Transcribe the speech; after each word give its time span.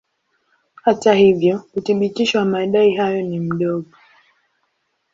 Hata 0.83 1.13
hivyo 1.13 1.63
uthibitisho 1.75 2.37
wa 2.39 2.45
madai 2.45 2.91
hayo 2.95 3.21
ni 3.21 3.39
mdogo. 3.39 3.89